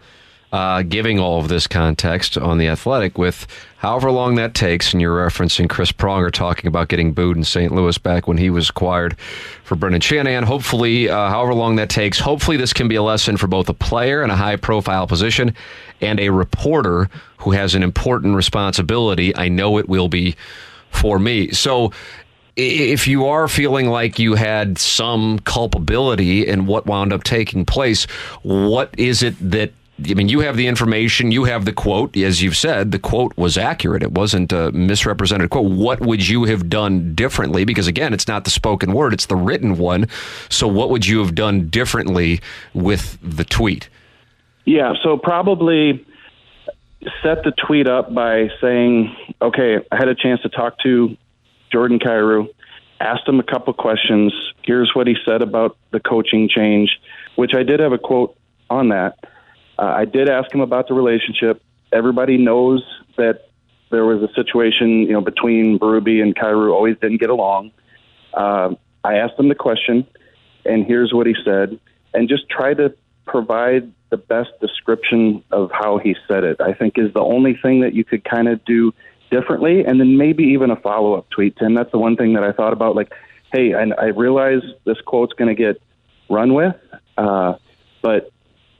uh, 0.52 0.82
giving 0.82 1.19
all 1.19 1.40
of 1.40 1.49
this 1.49 1.66
context 1.66 2.37
on 2.37 2.58
the 2.58 2.69
athletic 2.69 3.16
with 3.16 3.46
however 3.78 4.10
long 4.10 4.34
that 4.34 4.54
takes. 4.54 4.93
And 4.93 5.00
you're 5.00 5.26
referencing 5.26 5.69
Chris 5.69 5.90
Pronger 5.90 6.31
talking 6.31 6.69
about 6.69 6.88
getting 6.88 7.12
booed 7.12 7.38
in 7.38 7.44
St. 7.44 7.72
Louis 7.72 7.96
back 7.96 8.28
when 8.28 8.37
he 8.37 8.50
was 8.50 8.69
acquired 8.69 9.19
for 9.64 9.76
Brendan 9.76 10.02
Shanahan. 10.02 10.44
Hopefully, 10.44 11.08
uh, 11.08 11.31
however 11.31 11.54
long 11.54 11.76
that 11.76 11.88
takes, 11.88 12.19
hopefully 12.19 12.58
this 12.58 12.75
can 12.75 12.87
be 12.87 12.96
a 12.96 13.02
lesson 13.02 13.38
for 13.38 13.46
both 13.46 13.69
a 13.70 13.75
player 13.75 14.22
in 14.22 14.31
a 14.31 14.37
high 14.37 14.56
profile 14.56 15.06
position 15.06 15.54
and 16.02 16.20
a 16.20 16.28
reporter 16.28 17.08
who 17.38 17.52
has 17.52 17.75
an 17.75 17.82
important 17.82 18.37
responsibility. 18.37 19.34
I 19.34 19.49
know 19.49 19.78
it 19.78 19.88
will 19.88 20.08
be 20.08 20.37
for 20.90 21.19
me. 21.19 21.50
So 21.52 21.93
if 22.56 23.08
you 23.08 23.26
are 23.26 23.49
feeling 23.49 23.87
like 23.88 24.19
you 24.19 24.34
had 24.34 24.76
some 24.76 25.38
culpability 25.38 26.46
in 26.46 26.66
what 26.66 26.84
wound 26.84 27.12
up 27.12 27.25
taking 27.25 27.64
place, 27.64 28.04
what 28.43 28.94
is 28.99 29.22
it 29.22 29.34
that 29.40 29.72
I 29.98 30.14
mean, 30.14 30.28
you 30.28 30.40
have 30.40 30.56
the 30.56 30.66
information, 30.66 31.30
you 31.30 31.44
have 31.44 31.64
the 31.64 31.72
quote. 31.72 32.16
As 32.16 32.42
you've 32.42 32.56
said, 32.56 32.92
the 32.92 32.98
quote 32.98 33.36
was 33.36 33.56
accurate. 33.58 34.02
It 34.02 34.12
wasn't 34.12 34.52
a 34.52 34.72
misrepresented 34.72 35.50
quote. 35.50 35.70
What 35.70 36.00
would 36.00 36.26
you 36.26 36.44
have 36.44 36.68
done 36.68 37.14
differently? 37.14 37.64
Because 37.64 37.86
again, 37.86 38.12
it's 38.12 38.26
not 38.26 38.44
the 38.44 38.50
spoken 38.50 38.92
word, 38.92 39.12
it's 39.12 39.26
the 39.26 39.36
written 39.36 39.76
one. 39.76 40.08
So, 40.48 40.66
what 40.66 40.90
would 40.90 41.06
you 41.06 41.20
have 41.20 41.34
done 41.34 41.68
differently 41.68 42.40
with 42.74 43.18
the 43.22 43.44
tweet? 43.44 43.88
Yeah, 44.64 44.94
so 45.02 45.18
probably 45.18 46.04
set 47.22 47.42
the 47.44 47.52
tweet 47.52 47.88
up 47.88 48.14
by 48.14 48.48
saying, 48.60 49.14
okay, 49.40 49.78
I 49.90 49.96
had 49.96 50.08
a 50.08 50.14
chance 50.14 50.40
to 50.42 50.48
talk 50.48 50.78
to 50.80 51.16
Jordan 51.70 51.98
Kyrou, 51.98 52.48
asked 53.00 53.26
him 53.26 53.40
a 53.40 53.42
couple 53.42 53.72
questions. 53.72 54.32
Here's 54.62 54.94
what 54.94 55.06
he 55.06 55.16
said 55.24 55.42
about 55.42 55.76
the 55.90 56.00
coaching 56.00 56.48
change, 56.48 57.00
which 57.34 57.54
I 57.54 57.62
did 57.62 57.80
have 57.80 57.92
a 57.92 57.98
quote 57.98 58.36
on 58.70 58.90
that. 58.90 59.18
Uh, 59.78 59.82
I 59.82 60.04
did 60.04 60.28
ask 60.28 60.52
him 60.52 60.60
about 60.60 60.88
the 60.88 60.94
relationship. 60.94 61.62
Everybody 61.92 62.38
knows 62.38 62.82
that 63.16 63.48
there 63.90 64.04
was 64.04 64.22
a 64.22 64.32
situation, 64.34 65.02
you 65.02 65.12
know, 65.12 65.20
between 65.20 65.78
Berube 65.78 66.22
and 66.22 66.34
Kyrou 66.34 66.72
always 66.72 66.96
didn't 66.98 67.19
get 67.19 67.30
along. 67.30 67.72
Uh, 68.32 68.74
I 69.04 69.16
asked 69.16 69.38
him 69.38 69.48
the 69.48 69.54
question, 69.54 70.06
and 70.64 70.86
here's 70.86 71.12
what 71.12 71.26
he 71.26 71.34
said, 71.44 71.78
and 72.14 72.28
just 72.28 72.48
try 72.48 72.74
to 72.74 72.94
provide 73.26 73.92
the 74.10 74.16
best 74.16 74.50
description 74.60 75.42
of 75.50 75.70
how 75.72 75.98
he 75.98 76.16
said 76.28 76.44
it. 76.44 76.60
I 76.60 76.72
think 76.72 76.94
is 76.96 77.12
the 77.12 77.20
only 77.20 77.54
thing 77.62 77.80
that 77.80 77.94
you 77.94 78.04
could 78.04 78.25
kind 78.25 78.48
of 78.48 78.64
do 78.64 78.92
differently, 79.30 79.84
and 79.84 79.98
then 80.00 80.16
maybe 80.16 80.44
even 80.44 80.70
a 80.70 80.76
follow 80.76 81.14
up 81.14 81.28
tweet. 81.30 81.56
Tim, 81.56 81.75
that's 81.75 81.90
the 81.92 81.98
one 81.98 82.16
thing 82.16 82.34
that 82.34 82.44
I 82.44 82.52
thought 82.52 82.72
about. 82.72 82.94
Like, 82.94 83.12
hey, 83.52 83.75
I, 83.75 83.84
I 83.98 84.04
realize 84.06 84.62
this 84.85 85.00
quote's 85.00 85.32
going 85.35 85.54
to 85.54 85.54
get 85.54 85.82
run 86.28 86.54
with, 86.54 86.76
uh, 87.16 87.54
but 88.02 88.30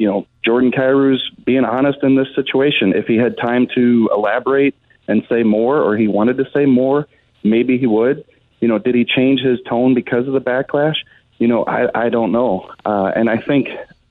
you 0.03 0.09
know, 0.09 0.27
Jordan 0.45 0.73
Kyrou's 0.73 1.31
being 1.47 1.65
honest 1.65 2.01
in 2.03 2.17
this 2.17 2.27
situation. 2.35 2.93
If 2.93 3.07
he 3.07 3.19
had 3.19 3.39
time 3.39 3.69
to 3.77 4.11
elaborate 4.13 4.75
and 5.07 5.23
say 5.29 5.45
more, 5.45 5.81
or 5.81 5.97
he 5.97 6.09
wanted 6.09 6.39
to 6.39 6.51
say 6.53 6.67
more, 6.67 7.07
maybe 7.45 7.79
he 7.79 7.87
would. 7.87 8.25
You 8.59 8.67
know, 8.67 8.79
did 8.79 8.97
he 8.97 9.05
change 9.05 9.43
his 9.43 9.61
tone 9.63 9.95
because 9.95 10.27
of 10.27 10.33
the 10.33 10.41
backlash? 10.41 10.97
You 11.39 11.47
know, 11.47 11.65
I, 11.65 12.07
I 12.07 12.09
don't 12.09 12.33
know. 12.33 12.69
Uh, 12.85 13.13
and 13.15 13.31
I 13.31 13.37
think, 13.37 13.69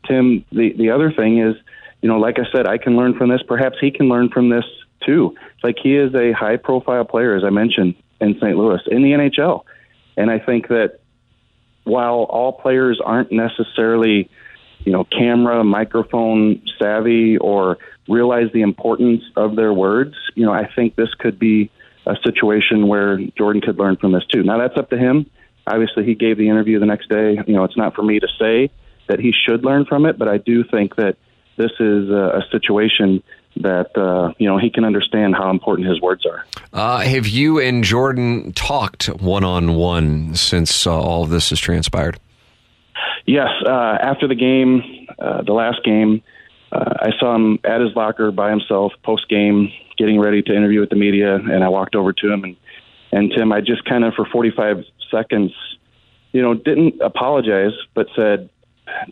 Tim, 0.07 0.45
the, 0.53 0.71
the 0.71 0.91
other 0.91 1.11
thing 1.11 1.39
is, 1.39 1.57
you 2.01 2.07
know, 2.07 2.19
like 2.19 2.39
I 2.39 2.49
said, 2.53 2.67
I 2.67 2.77
can 2.77 2.95
learn 2.95 3.17
from 3.17 3.29
this. 3.29 3.41
Perhaps 3.45 3.77
he 3.81 3.91
can 3.91 4.07
learn 4.07 4.29
from 4.29 4.47
this 4.47 4.63
too. 5.05 5.35
Like 5.61 5.75
he 5.77 5.97
is 5.97 6.15
a 6.15 6.31
high 6.31 6.55
profile 6.55 7.03
player, 7.03 7.35
as 7.35 7.43
I 7.43 7.49
mentioned, 7.49 7.95
in 8.21 8.35
St. 8.35 8.55
Louis, 8.55 8.79
in 8.87 9.01
the 9.01 9.11
NHL. 9.11 9.65
And 10.15 10.31
I 10.31 10.39
think 10.39 10.69
that 10.69 11.01
while 11.83 12.25
all 12.29 12.53
players 12.53 13.01
aren't 13.03 13.33
necessarily 13.33 14.29
you 14.85 14.91
know, 14.91 15.03
camera, 15.03 15.63
microphone 15.63 16.61
savvy 16.79 17.37
or 17.37 17.77
realize 18.07 18.47
the 18.53 18.61
importance 18.61 19.23
of 19.35 19.55
their 19.55 19.73
words, 19.73 20.15
you 20.35 20.45
know, 20.45 20.51
I 20.51 20.69
think 20.73 20.95
this 20.95 21.13
could 21.19 21.39
be 21.39 21.71
a 22.05 22.15
situation 22.23 22.87
where 22.87 23.19
Jordan 23.37 23.61
could 23.61 23.77
learn 23.77 23.97
from 23.97 24.11
this 24.11 24.25
too. 24.31 24.43
Now 24.43 24.57
that's 24.57 24.77
up 24.77 24.89
to 24.89 24.97
him. 24.97 25.29
Obviously, 25.67 26.05
he 26.05 26.15
gave 26.15 26.37
the 26.37 26.49
interview 26.49 26.79
the 26.79 26.87
next 26.87 27.09
day. 27.09 27.37
You 27.45 27.53
know, 27.53 27.63
it's 27.63 27.77
not 27.77 27.93
for 27.93 28.01
me 28.01 28.19
to 28.19 28.27
say 28.39 28.71
that 29.07 29.19
he 29.19 29.31
should 29.31 29.63
learn 29.63 29.85
from 29.85 30.05
it, 30.05 30.17
but 30.17 30.27
I 30.27 30.37
do 30.37 30.63
think 30.63 30.95
that 30.95 31.17
this 31.57 31.71
is 31.79 32.09
a, 32.09 32.39
a 32.39 32.41
situation 32.51 33.21
that 33.57 33.95
uh, 33.97 34.33
you 34.39 34.47
know 34.47 34.57
he 34.57 34.69
can 34.69 34.85
understand 34.85 35.35
how 35.35 35.49
important 35.49 35.87
his 35.87 36.01
words 36.01 36.25
are. 36.25 36.45
Uh, 36.73 36.99
have 36.99 37.27
you 37.27 37.59
and 37.59 37.83
Jordan 37.83 38.53
talked 38.53 39.05
one 39.07 39.43
on 39.43 39.75
one 39.75 40.35
since 40.35 40.87
uh, 40.87 40.99
all 40.99 41.23
of 41.23 41.29
this 41.29 41.49
has 41.49 41.59
transpired? 41.59 42.19
Yes, 43.25 43.49
uh, 43.65 43.97
after 44.01 44.27
the 44.27 44.35
game, 44.35 45.07
uh, 45.19 45.43
the 45.43 45.53
last 45.53 45.83
game, 45.83 46.21
uh, 46.71 46.93
I 46.99 47.11
saw 47.19 47.35
him 47.35 47.59
at 47.63 47.81
his 47.81 47.95
locker 47.95 48.31
by 48.31 48.49
himself 48.49 48.93
post 49.03 49.29
game, 49.29 49.71
getting 49.97 50.19
ready 50.19 50.41
to 50.41 50.55
interview 50.55 50.79
with 50.79 50.89
the 50.89 50.95
media, 50.95 51.35
and 51.35 51.63
I 51.63 51.69
walked 51.69 51.95
over 51.95 52.13
to 52.13 52.31
him 52.31 52.43
and 52.43 52.55
and 53.11 53.31
Tim, 53.35 53.51
I 53.51 53.61
just 53.61 53.83
kind 53.85 54.03
of 54.03 54.13
for 54.13 54.25
45 54.25 54.85
seconds, 55.09 55.51
you 56.31 56.41
know, 56.41 56.53
didn't 56.53 57.01
apologize, 57.01 57.73
but 57.93 58.07
said, 58.15 58.49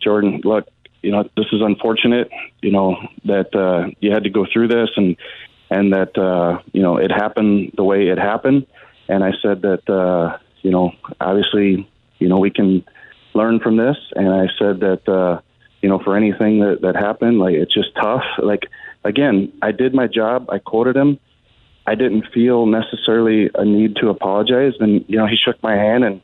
Jordan, 0.02 0.40
look, 0.42 0.68
you 1.02 1.10
know, 1.10 1.28
this 1.36 1.46
is 1.52 1.60
unfortunate, 1.60 2.30
you 2.62 2.72
know, 2.72 2.96
that 3.24 3.54
uh, 3.54 3.90
you 4.00 4.10
had 4.10 4.24
to 4.24 4.30
go 4.30 4.46
through 4.50 4.68
this, 4.68 4.90
and 4.96 5.16
and 5.70 5.92
that 5.92 6.18
uh, 6.18 6.60
you 6.72 6.82
know 6.82 6.96
it 6.96 7.10
happened 7.10 7.72
the 7.76 7.84
way 7.84 8.08
it 8.08 8.18
happened. 8.18 8.66
And 9.08 9.24
I 9.24 9.32
said 9.40 9.62
that 9.62 9.88
uh, 9.88 10.36
you 10.62 10.70
know 10.70 10.92
obviously 11.20 11.88
you 12.18 12.28
know 12.28 12.38
we 12.38 12.50
can 12.50 12.84
learn 13.40 13.60
from 13.60 13.76
this. 13.76 13.96
And 14.14 14.28
I 14.28 14.46
said 14.58 14.80
that 14.80 15.08
uh, 15.08 15.40
you 15.82 15.88
know 15.88 15.98
for 15.98 16.16
anything 16.16 16.60
that 16.60 16.80
that 16.82 16.96
happened, 16.96 17.38
like 17.38 17.54
it's 17.54 17.74
just 17.74 17.94
tough. 17.94 18.24
Like 18.38 18.64
again, 19.04 19.52
I 19.62 19.72
did 19.72 19.94
my 19.94 20.06
job. 20.06 20.48
I 20.50 20.58
quoted 20.58 20.96
him. 20.96 21.18
I 21.86 21.94
didn't 21.94 22.26
feel 22.32 22.66
necessarily 22.66 23.50
a 23.54 23.64
need 23.64 23.96
to 23.96 24.08
apologize. 24.08 24.74
And 24.80 25.04
you 25.08 25.16
know 25.18 25.26
he 25.26 25.36
shook 25.36 25.62
my 25.62 25.74
hand 25.74 26.04
and 26.04 26.20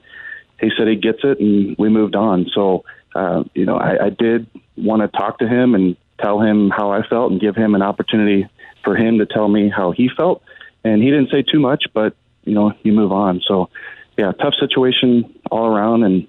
he 0.60 0.70
said 0.76 0.88
he 0.88 0.96
gets 0.96 1.20
it, 1.22 1.40
and 1.40 1.76
we 1.78 1.88
moved 1.88 2.16
on. 2.16 2.46
So 2.54 2.84
uh, 3.14 3.44
you 3.54 3.64
know 3.64 3.76
I, 3.76 4.06
I 4.06 4.10
did 4.10 4.46
want 4.76 5.02
to 5.02 5.18
talk 5.18 5.38
to 5.38 5.48
him 5.48 5.74
and 5.74 5.96
tell 6.20 6.40
him 6.40 6.70
how 6.70 6.92
I 6.92 7.02
felt 7.06 7.30
and 7.30 7.40
give 7.40 7.56
him 7.56 7.74
an 7.74 7.82
opportunity 7.82 8.48
for 8.84 8.96
him 8.96 9.18
to 9.18 9.26
tell 9.26 9.48
me 9.48 9.68
how 9.68 9.90
he 9.90 10.08
felt. 10.08 10.42
And 10.84 11.02
he 11.02 11.10
didn't 11.10 11.30
say 11.30 11.42
too 11.42 11.58
much, 11.58 11.84
but 11.92 12.14
you 12.44 12.54
know, 12.54 12.72
you 12.82 12.92
move 12.92 13.12
on. 13.12 13.42
So, 13.46 13.68
yeah, 14.16 14.32
tough 14.32 14.54
situation 14.54 15.34
all 15.50 15.66
around, 15.66 16.04
and 16.04 16.26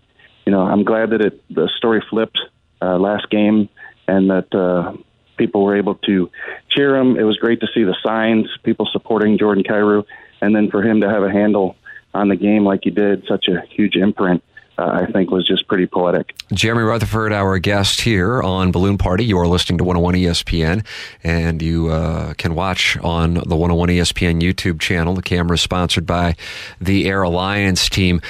you 0.48 0.52
know, 0.52 0.62
I'm 0.62 0.86
glad 0.86 1.10
that 1.10 1.20
it 1.20 1.44
the 1.54 1.70
story 1.76 2.02
flipped 2.10 2.40
uh, 2.82 2.98
last 2.98 3.30
game, 3.30 3.68
and 4.08 4.30
that 4.30 4.56
uh, 4.56 4.96
people 5.36 5.66
were 5.66 5.76
able 5.76 5.96
to 5.96 6.32
cheer 6.70 6.96
him. 6.96 7.18
It 7.18 7.24
was 7.24 7.36
great 7.36 7.60
to 7.60 7.68
see 7.74 7.84
the 7.84 7.98
signs, 8.02 8.48
people 8.64 8.88
supporting 8.90 9.38
Jordan 9.38 9.66
Kyrou, 9.66 10.06
and 10.40 10.56
then 10.56 10.72
for 10.72 10.82
him 10.82 11.02
to 11.02 11.10
have 11.10 11.22
a 11.22 11.30
handle 11.30 11.76
on 12.14 12.30
the 12.30 12.38
game 12.38 12.64
like 12.64 12.80
he 12.84 12.92
did, 12.92 13.26
such 13.28 13.50
a 13.50 13.62
huge 13.76 13.98
imprint 13.98 14.42
uh, 14.78 15.06
I 15.08 15.12
think 15.12 15.32
was 15.32 15.48
just 15.48 15.68
pretty 15.68 15.88
poetic. 15.88 16.36
Jeremy 16.54 16.84
Rutherford, 16.84 17.34
our 17.34 17.58
guest 17.58 18.02
here 18.02 18.42
on 18.44 18.72
Balloon 18.72 18.98
Party. 18.98 19.26
You 19.26 19.40
are 19.40 19.48
listening 19.48 19.80
to 19.80 19.84
101 19.84 20.16
ESPN, 20.16 20.86
and 21.24 21.62
you 21.62 21.88
uh, 21.88 22.34
can 22.36 22.54
watch 22.54 22.98
on 22.98 23.36
the 23.36 23.56
101 23.56 23.90
ESPN 23.90 24.42
YouTube 24.42 24.80
channel. 24.80 25.16
The 25.16 25.24
camera 25.24 25.56
is 25.56 25.62
sponsored 25.62 26.06
by 26.06 26.36
the 26.80 27.08
Air 27.08 27.24
Alliance 27.24 27.90
team. 27.90 28.22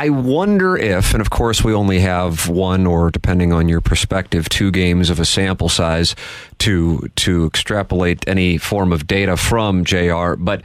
I 0.00 0.10
wonder 0.10 0.76
if, 0.76 1.12
and 1.12 1.20
of 1.20 1.28
course, 1.28 1.64
we 1.64 1.74
only 1.74 1.98
have 1.98 2.48
one, 2.48 2.86
or 2.86 3.10
depending 3.10 3.52
on 3.52 3.68
your 3.68 3.80
perspective, 3.80 4.48
two 4.48 4.70
games 4.70 5.10
of 5.10 5.18
a 5.18 5.24
sample 5.24 5.68
size 5.68 6.14
to 6.58 7.10
to 7.16 7.46
extrapolate 7.46 8.22
any 8.28 8.58
form 8.58 8.92
of 8.92 9.08
data 9.08 9.36
from 9.36 9.84
Jr. 9.84 10.34
But 10.38 10.62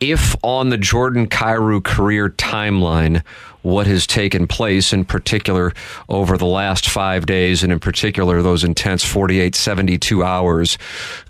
if 0.00 0.34
on 0.42 0.70
the 0.70 0.78
Jordan 0.78 1.28
Kyrou 1.28 1.84
career 1.84 2.28
timeline, 2.28 3.22
what 3.62 3.86
has 3.86 4.06
taken 4.06 4.46
place 4.46 4.92
in 4.92 5.04
particular 5.04 5.72
over 6.08 6.36
the 6.36 6.46
last 6.46 6.88
five 6.88 7.26
days, 7.26 7.62
and 7.62 7.72
in 7.72 7.80
particular 7.80 8.42
those 8.42 8.64
intense 8.64 9.04
48, 9.04 9.54
72 9.54 10.22
hours, 10.22 10.78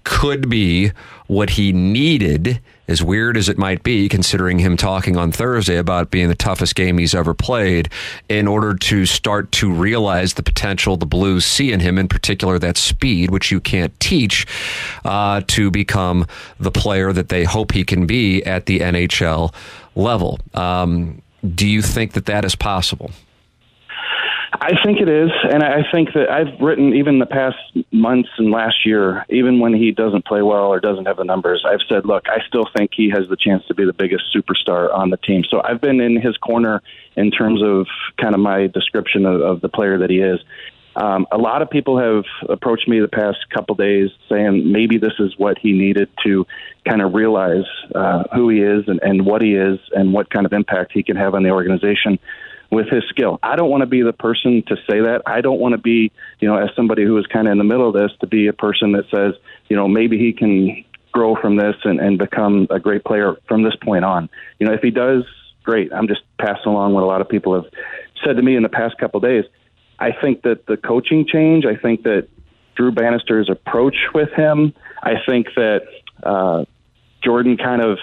could 0.05 0.49
be 0.49 0.93
what 1.27 1.51
he 1.51 1.73
needed, 1.73 2.61
as 2.89 3.03
weird 3.03 3.37
as 3.37 3.49
it 3.49 3.57
might 3.57 3.83
be, 3.83 4.09
considering 4.09 4.59
him 4.59 4.77
talking 4.77 5.17
on 5.17 5.33
Thursday 5.33 5.77
about 5.77 6.11
being 6.11 6.29
the 6.29 6.35
toughest 6.35 6.75
game 6.75 6.99
he's 6.99 7.15
ever 7.15 7.33
played, 7.33 7.89
in 8.29 8.47
order 8.47 8.75
to 8.75 9.07
start 9.07 9.51
to 9.53 9.73
realize 9.73 10.35
the 10.35 10.43
potential 10.43 10.97
the 10.97 11.07
Blues 11.07 11.47
see 11.47 11.73
in 11.73 11.81
him, 11.81 11.97
in 11.99 12.09
particular 12.09 12.59
that 12.59 12.77
speed, 12.77 13.31
which 13.31 13.51
you 13.51 13.61
can't 13.61 13.99
teach, 14.01 14.47
uh, 15.05 15.41
to 15.47 15.71
become 15.71 16.27
the 16.59 16.71
player 16.71 17.13
that 17.13 17.29
they 17.29 17.45
hope 17.45 17.73
he 17.73 17.85
can 17.85 18.07
be 18.07 18.45
at 18.45 18.67
the 18.67 18.81
NHL 18.81 19.55
level. 19.95 20.39
Um, 20.55 21.23
do 21.43 21.67
you 21.67 21.83
think 21.83 22.13
that 22.13 22.27
that 22.27 22.45
is 22.45 22.55
possible? 22.55 23.11
I 24.61 24.81
think 24.85 25.01
it 25.01 25.09
is, 25.09 25.31
and 25.51 25.63
I 25.63 25.83
think 25.91 26.13
that 26.13 26.31
I've 26.31 26.61
written 26.61 26.95
even 26.95 27.19
the 27.19 27.27
past 27.27 27.57
months 27.91 28.29
and 28.37 28.51
last 28.51 28.85
year, 28.85 29.25
even 29.31 29.61
when 29.61 29.73
he 29.73 29.93
doesn't 29.93 30.27
play 30.27 30.43
well 30.43 30.67
or 30.67 30.79
doesn't 30.79 31.07
have 31.07 31.17
the 31.17 31.25
numbers, 31.25 31.65
I've 31.67 31.81
said, 31.89 32.05
look, 32.05 32.29
I 32.29 32.47
still 32.47 32.69
think 32.77 32.91
he 32.95 33.11
has 33.11 33.29
the 33.29 33.37
chance 33.37 33.65
to 33.67 33.75
be 33.75 33.87
the 33.87 33.95
biggest 33.95 34.25
superstar 34.35 34.95
on 34.95 35.11
the 35.11 35.17
team. 35.17 35.43
So 35.49 35.63
I've 35.65 35.81
been 35.81 36.01
in 36.01 36.21
his 36.21 36.37
corner 36.37 36.83
in 37.17 37.31
terms 37.31 37.63
of 37.63 37.87
kind 38.21 38.35
of 38.35 38.41
my 38.41 38.67
description 38.67 39.25
of, 39.25 39.41
of 39.41 39.61
the 39.63 39.69
player 39.69 39.99
that 39.99 40.11
he 40.11 40.21
is. 40.21 40.39
Um, 40.95 41.27
a 41.33 41.39
lot 41.39 41.63
of 41.63 41.71
people 41.71 41.99
have 41.99 42.25
approached 42.49 42.87
me 42.87 43.01
the 43.01 43.09
past 43.09 43.39
couple 43.51 43.75
days 43.75 44.11
saying 44.29 44.71
maybe 44.71 44.99
this 44.99 45.15
is 45.19 45.33
what 45.39 45.59
he 45.59 45.73
needed 45.73 46.11
to 46.25 46.47
kind 46.87 47.01
of 47.01 47.15
realize 47.15 47.65
uh, 47.95 48.25
who 48.35 48.49
he 48.51 48.61
is 48.61 48.85
and, 48.89 49.01
and 49.03 49.25
what 49.25 49.41
he 49.41 49.55
is 49.55 49.79
and 49.93 50.13
what 50.13 50.29
kind 50.31 50.45
of 50.45 50.53
impact 50.53 50.93
he 50.93 51.03
can 51.03 51.17
have 51.17 51.35
on 51.35 51.43
the 51.43 51.51
organization 51.51 52.19
with 52.71 52.89
his 52.89 53.05
skill. 53.09 53.39
I 53.43 53.57
don't 53.57 53.71
want 53.71 53.83
to 53.83 53.87
be 53.87 54.03
the 54.03 54.13
person 54.13 54.63
to 54.69 54.77
say 54.89 55.01
that. 55.01 55.23
I 55.27 55.41
don't 55.41 55.61
want 55.61 55.73
to 55.73 55.79
be, 55.79 56.11
you 56.41 56.49
know, 56.49 56.57
as 56.57 56.71
somebody 56.75 57.05
who 57.05 57.19
is 57.19 57.27
kind 57.27 57.47
of 57.47 57.53
in 57.53 57.59
the 57.59 57.65
middle 57.65 57.89
of 57.89 57.95
this, 57.95 58.11
to 58.21 58.27
be 58.27 58.47
a 58.47 58.53
person 58.53 58.93
that 58.93 59.05
says, 59.11 59.35
you 59.69 59.77
know, 59.77 59.89
maybe 59.89 60.19
he 60.19 60.33
can 60.33 60.85
grow 61.13 61.37
from 61.37 61.57
this 61.57 61.77
and, 61.85 62.01
and 62.01 62.19
become 62.19 62.67
a 62.71 62.81
great 62.81 63.05
player 63.05 63.37
from 63.47 63.63
this 63.63 63.77
point 63.83 64.05
on. 64.05 64.29
You 64.59 64.67
know, 64.67 64.73
if 64.73 64.81
he 64.81 64.91
does, 64.91 65.25
great. 65.63 65.93
I'm 65.93 66.09
just 66.09 66.23
passing 66.39 66.73
along 66.73 66.95
what 66.95 67.03
a 67.03 67.07
lot 67.07 67.21
of 67.21 67.29
people 67.29 67.55
have 67.55 67.71
said 68.25 68.37
to 68.37 68.43
me 68.43 68.57
in 68.57 68.63
the 68.63 68.71
past 68.71 68.97
couple 68.99 69.19
of 69.19 69.25
days 69.25 69.45
I 70.03 70.11
think 70.11 70.43
that 70.43 70.67
the 70.67 70.77
coaching 70.77 71.29
change, 71.29 71.65
I 71.65 71.77
think 71.77 72.03
that 72.03 72.27
Drew 72.75 72.91
Bannister's 72.91 73.49
approach 73.49 73.95
with 74.13 74.31
him, 74.33 74.75
I 75.01 75.15
think 75.25 75.47
that 75.55 75.83
uh, 76.25 76.65
Jordan 77.23 77.57
kind 77.57 77.81
of 77.81 77.99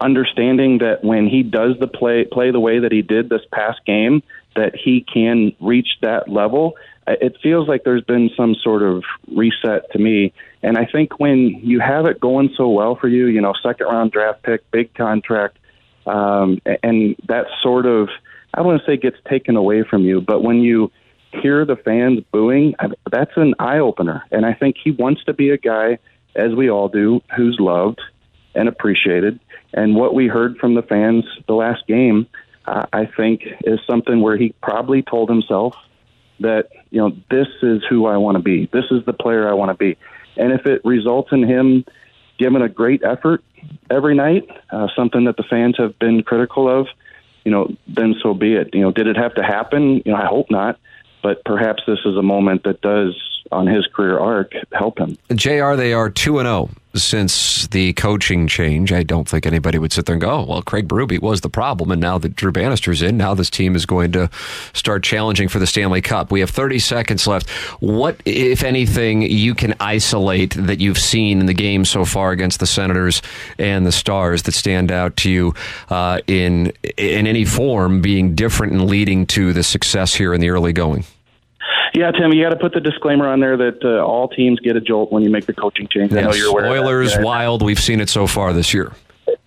understanding 0.00 0.78
that 0.78 1.04
when 1.04 1.26
he 1.26 1.42
does 1.42 1.74
the 1.78 1.88
play 1.88 2.24
play 2.24 2.52
the 2.52 2.60
way 2.60 2.78
that 2.78 2.90
he 2.90 3.02
did 3.02 3.28
this 3.28 3.42
past 3.52 3.84
game, 3.84 4.22
that 4.54 4.74
he 4.82 5.04
can 5.12 5.54
reach 5.60 5.88
that 6.00 6.26
level. 6.26 6.72
It 7.06 7.36
feels 7.42 7.68
like 7.68 7.84
there's 7.84 8.04
been 8.04 8.30
some 8.34 8.54
sort 8.54 8.82
of 8.82 9.04
reset 9.30 9.92
to 9.92 9.98
me, 9.98 10.32
and 10.62 10.78
I 10.78 10.86
think 10.86 11.20
when 11.20 11.60
you 11.62 11.80
have 11.80 12.06
it 12.06 12.18
going 12.18 12.54
so 12.56 12.70
well 12.70 12.96
for 12.96 13.08
you, 13.08 13.26
you 13.26 13.42
know, 13.42 13.52
second 13.62 13.88
round 13.88 14.10
draft 14.10 14.42
pick, 14.42 14.70
big 14.70 14.94
contract, 14.94 15.58
um, 16.06 16.62
and 16.82 17.14
that 17.28 17.44
sort 17.62 17.84
of 17.84 18.08
I 18.54 18.60
don't 18.60 18.68
want 18.68 18.80
to 18.80 18.86
say 18.86 18.96
gets 18.96 19.18
taken 19.28 19.56
away 19.56 19.82
from 19.82 20.04
you, 20.04 20.22
but 20.22 20.42
when 20.42 20.62
you 20.62 20.90
hear 21.42 21.64
the 21.64 21.76
fans 21.76 22.20
booing, 22.32 22.74
that's 23.10 23.36
an 23.36 23.54
eye 23.58 23.78
opener. 23.78 24.24
And 24.30 24.44
I 24.44 24.54
think 24.54 24.76
he 24.82 24.90
wants 24.90 25.24
to 25.24 25.34
be 25.34 25.50
a 25.50 25.58
guy, 25.58 25.98
as 26.34 26.54
we 26.54 26.70
all 26.70 26.88
do, 26.88 27.22
who's 27.36 27.56
loved 27.58 28.00
and 28.54 28.68
appreciated. 28.68 29.40
And 29.72 29.94
what 29.94 30.14
we 30.14 30.28
heard 30.28 30.56
from 30.58 30.74
the 30.74 30.82
fans 30.82 31.24
the 31.46 31.54
last 31.54 31.86
game, 31.86 32.26
uh, 32.66 32.86
I 32.92 33.06
think, 33.06 33.42
is 33.64 33.78
something 33.86 34.20
where 34.20 34.36
he 34.36 34.54
probably 34.62 35.02
told 35.02 35.28
himself 35.28 35.74
that, 36.40 36.68
you 36.90 37.00
know, 37.00 37.16
this 37.30 37.48
is 37.62 37.82
who 37.88 38.06
I 38.06 38.16
want 38.16 38.36
to 38.36 38.42
be. 38.42 38.68
This 38.72 38.86
is 38.90 39.04
the 39.04 39.12
player 39.12 39.48
I 39.48 39.54
want 39.54 39.70
to 39.70 39.76
be. 39.76 39.96
And 40.36 40.52
if 40.52 40.66
it 40.66 40.84
results 40.84 41.30
in 41.32 41.42
him 41.42 41.84
giving 42.38 42.62
a 42.62 42.68
great 42.68 43.02
effort 43.02 43.42
every 43.90 44.14
night, 44.14 44.48
uh, 44.70 44.88
something 44.94 45.24
that 45.24 45.36
the 45.36 45.42
fans 45.44 45.76
have 45.78 45.98
been 45.98 46.22
critical 46.22 46.68
of, 46.68 46.86
you 47.44 47.50
know, 47.50 47.74
then 47.86 48.14
so 48.22 48.34
be 48.34 48.54
it. 48.54 48.74
You 48.74 48.82
know, 48.82 48.92
did 48.92 49.06
it 49.06 49.16
have 49.16 49.34
to 49.34 49.42
happen? 49.42 50.02
You 50.04 50.12
know, 50.12 50.16
I 50.16 50.26
hope 50.26 50.50
not 50.50 50.78
but 51.26 51.42
perhaps 51.44 51.82
this 51.88 51.98
is 52.04 52.16
a 52.16 52.22
moment 52.22 52.62
that 52.62 52.80
does 52.82 53.12
on 53.50 53.66
his 53.66 53.84
career 53.88 54.16
arc 54.16 54.52
help 54.72 54.96
him. 55.00 55.18
JR, 55.34 55.74
they 55.74 55.92
are 55.92 56.08
2 56.08 56.38
and 56.38 56.46
0 56.46 56.70
since 56.94 57.66
the 57.66 57.92
coaching 57.94 58.46
change. 58.46 58.92
I 58.92 59.02
don't 59.02 59.28
think 59.28 59.44
anybody 59.44 59.76
would 59.76 59.92
sit 59.92 60.06
there 60.06 60.14
and 60.14 60.20
go, 60.20 60.30
oh, 60.30 60.46
well, 60.48 60.62
Craig 60.62 60.86
Berube 60.86 61.20
was 61.20 61.40
the 61.40 61.50
problem. 61.50 61.90
And 61.90 62.00
now 62.00 62.16
that 62.18 62.36
Drew 62.36 62.52
Bannister's 62.52 63.02
in, 63.02 63.16
now 63.16 63.34
this 63.34 63.50
team 63.50 63.74
is 63.74 63.86
going 63.86 64.12
to 64.12 64.30
start 64.72 65.02
challenging 65.02 65.48
for 65.48 65.58
the 65.58 65.66
Stanley 65.66 66.00
Cup. 66.00 66.30
We 66.30 66.38
have 66.40 66.50
30 66.50 66.78
seconds 66.78 67.26
left. 67.26 67.50
What, 67.80 68.20
if 68.24 68.62
anything, 68.62 69.22
you 69.22 69.56
can 69.56 69.74
isolate 69.80 70.54
that 70.54 70.78
you've 70.78 70.98
seen 70.98 71.40
in 71.40 71.46
the 71.46 71.54
game 71.54 71.84
so 71.84 72.04
far 72.04 72.30
against 72.30 72.60
the 72.60 72.66
Senators 72.66 73.20
and 73.58 73.84
the 73.84 73.92
Stars 73.92 74.44
that 74.44 74.52
stand 74.52 74.92
out 74.92 75.16
to 75.18 75.30
you 75.30 75.54
uh, 75.90 76.20
in, 76.28 76.72
in 76.96 77.26
any 77.26 77.44
form 77.44 78.00
being 78.00 78.36
different 78.36 78.74
and 78.74 78.86
leading 78.86 79.26
to 79.26 79.52
the 79.52 79.64
success 79.64 80.14
here 80.14 80.32
in 80.32 80.40
the 80.40 80.50
early 80.50 80.72
going? 80.72 81.04
Yeah, 81.94 82.10
Tim, 82.10 82.32
you 82.32 82.42
got 82.42 82.50
to 82.50 82.56
put 82.56 82.74
the 82.74 82.80
disclaimer 82.80 83.26
on 83.26 83.40
there 83.40 83.56
that 83.56 83.84
uh, 83.84 84.04
all 84.04 84.28
teams 84.28 84.60
get 84.60 84.76
a 84.76 84.80
jolt 84.80 85.10
when 85.10 85.22
you 85.22 85.30
make 85.30 85.46
the 85.46 85.54
coaching 85.54 85.88
change. 85.88 86.12
Yes. 86.12 86.24
I 86.24 86.28
know 86.28 86.34
you're 86.34 86.50
aware. 86.50 86.66
Oilers, 86.66 87.16
Wild, 87.18 87.62
we've 87.62 87.80
seen 87.80 88.00
it 88.00 88.08
so 88.08 88.26
far 88.26 88.52
this 88.52 88.74
year. 88.74 88.92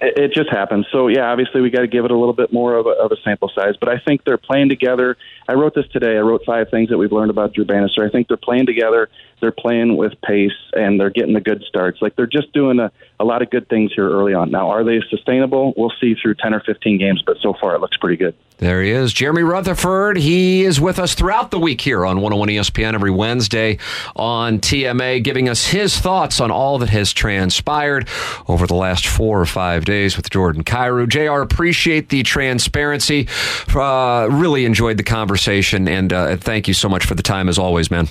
It, 0.01 0.31
just 0.33 0.49
happens. 0.49 0.85
So 0.93 1.07
yeah, 1.07 1.29
obviously 1.29 1.59
we 1.59 1.69
got 1.69 1.81
to 1.81 1.87
give 1.87 2.05
it 2.05 2.11
a 2.11 2.17
little 2.17 2.33
bit 2.33 2.53
more 2.53 2.75
of 2.75 2.85
a, 2.85 2.91
of 2.91 3.11
a 3.11 3.17
sample 3.23 3.51
size. 3.53 3.75
But 3.77 3.89
I 3.89 3.99
think 3.99 4.23
they're 4.23 4.37
playing 4.37 4.69
together. 4.69 5.17
I 5.47 5.53
wrote 5.53 5.75
this 5.75 5.87
today. 5.91 6.15
I 6.15 6.21
wrote 6.21 6.43
five 6.45 6.69
things 6.69 6.89
that 6.89 6.97
we've 6.97 7.11
learned 7.11 7.31
about 7.31 7.53
Drew 7.53 7.65
Bannister. 7.65 8.05
I 8.05 8.09
think 8.09 8.29
they're 8.29 8.37
playing 8.37 8.65
together. 8.65 9.09
They're 9.41 9.51
playing 9.51 9.97
with 9.97 10.13
pace, 10.21 10.51
and 10.73 10.99
they're 10.99 11.09
getting 11.09 11.33
the 11.33 11.41
good 11.41 11.63
starts. 11.67 12.01
Like 12.01 12.15
they're 12.15 12.27
just 12.27 12.53
doing 12.53 12.79
a, 12.79 12.91
a 13.19 13.25
lot 13.25 13.41
of 13.41 13.49
good 13.49 13.67
things 13.67 13.91
here 13.93 14.09
early 14.09 14.33
on. 14.33 14.51
Now, 14.51 14.69
are 14.69 14.83
they 14.83 15.01
sustainable? 15.09 15.73
We'll 15.75 15.93
see 15.99 16.15
through 16.15 16.35
ten 16.35 16.53
or 16.53 16.61
fifteen 16.61 16.97
games. 16.97 17.21
But 17.25 17.37
so 17.41 17.53
far, 17.59 17.75
it 17.75 17.81
looks 17.81 17.97
pretty 17.97 18.17
good. 18.17 18.35
There 18.59 18.83
he 18.83 18.91
is, 18.91 19.13
Jeremy 19.13 19.43
Rutherford. 19.43 20.17
He 20.17 20.65
is 20.65 20.81
with 20.81 20.99
us 20.99 21.13
throughout 21.13 21.49
the 21.49 21.59
week 21.59 21.79
here 21.79 22.05
on 22.05 22.17
101 22.17 22.49
ESPN 22.49 22.93
every 22.93 23.09
Wednesday 23.09 23.77
on 24.17 24.59
TMA, 24.59 25.23
giving 25.23 25.47
us 25.47 25.67
his 25.67 25.97
thoughts 25.97 26.41
on 26.41 26.51
all 26.51 26.77
that 26.79 26.89
has 26.89 27.13
transpired 27.13 28.09
over 28.49 28.67
the 28.67 28.75
last 28.75 29.07
four 29.07 29.39
or 29.39 29.45
five 29.45 29.85
days 29.89 30.15
with 30.15 30.29
Jordan 30.29 30.63
Kyrou. 30.63 31.07
JR, 31.07 31.41
appreciate 31.41 32.09
the 32.09 32.23
transparency. 32.23 33.27
Uh, 33.73 34.27
really 34.29 34.65
enjoyed 34.65 34.97
the 34.97 35.03
conversation, 35.03 35.87
and 35.87 36.13
uh, 36.13 36.37
thank 36.37 36.67
you 36.67 36.73
so 36.73 36.87
much 36.87 37.05
for 37.05 37.15
the 37.15 37.23
time 37.23 37.49
as 37.49 37.57
always, 37.57 37.91
man. 37.91 38.07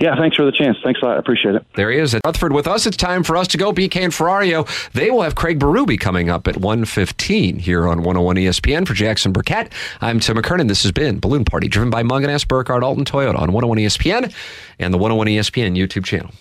Yeah, 0.00 0.16
thanks 0.16 0.36
for 0.36 0.44
the 0.44 0.52
chance. 0.52 0.76
Thanks 0.82 1.00
a 1.02 1.04
lot. 1.04 1.16
I 1.16 1.18
appreciate 1.18 1.54
it. 1.54 1.66
There 1.74 1.90
he 1.90 1.98
is 1.98 2.14
at 2.14 2.22
Rutherford 2.24 2.52
with 2.52 2.66
us. 2.66 2.86
It's 2.86 2.96
time 2.96 3.22
for 3.22 3.36
us 3.36 3.46
to 3.48 3.58
go. 3.58 3.72
BK 3.72 4.02
and 4.02 4.12
Ferrario. 4.12 4.66
They 4.92 5.10
will 5.10 5.22
have 5.22 5.34
Craig 5.34 5.58
Berube 5.58 5.98
coming 6.00 6.30
up 6.30 6.48
at 6.48 6.56
1.15 6.56 7.60
here 7.60 7.86
on 7.86 7.98
101 7.98 8.36
ESPN. 8.36 8.86
For 8.86 8.94
Jackson 8.94 9.32
Burkett, 9.32 9.72
I'm 10.00 10.18
Tim 10.18 10.36
McKernan. 10.36 10.68
This 10.68 10.82
has 10.82 10.92
been 10.92 11.20
Balloon 11.20 11.44
Party, 11.44 11.68
driven 11.68 11.90
by 11.90 12.02
Mungenast, 12.02 12.48
Burkhardt, 12.48 12.82
Alton 12.82 13.04
Toyota 13.04 13.38
on 13.38 13.52
101 13.52 13.78
ESPN 13.78 14.32
and 14.78 14.92
the 14.92 14.98
101 14.98 15.28
ESPN 15.28 15.76
YouTube 15.76 16.04
channel. 16.04 16.32